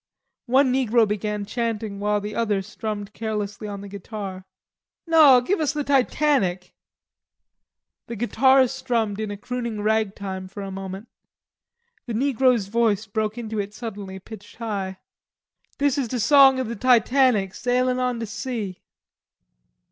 [0.47, 4.47] One negro began chanting while the other strummed carelessly on the guitar.
[5.05, 6.73] "No, give us the 'Titanic.'"
[8.07, 11.07] The guitar strummed in a crooning rag time for a moment.
[12.07, 14.97] The negro's voice broke into it suddenly, pitched high.
[15.77, 18.81] "Dis is de song ob de Titanic, Sailin' on de sea."